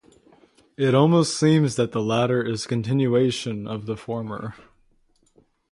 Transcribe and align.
It 0.77 0.95
almost 0.95 1.37
seems 1.37 1.75
that 1.75 1.91
the 1.91 2.01
latter 2.01 2.43
is 2.43 2.65
a 2.65 2.67
continuation 2.67 3.67
of 3.67 3.85
the 3.85 3.95
former. 3.95 4.55